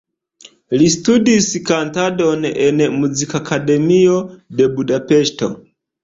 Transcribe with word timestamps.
Li 0.81 0.85
studis 0.91 1.49
kantadon 1.67 2.47
en 2.67 2.81
Muzikakademio 3.01 4.15
de 4.63 4.67
Budapeŝto. 4.79 5.51